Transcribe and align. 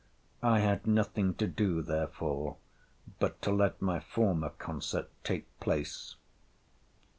I 0.41 0.61
had 0.61 0.87
nothing 0.87 1.35
to 1.35 1.45
do, 1.45 1.83
therefore, 1.83 2.57
but 3.19 3.39
to 3.43 3.51
let 3.51 3.83
my 3.83 3.99
former 3.99 4.49
concert 4.49 5.11
take 5.23 5.45
place. 5.59 6.15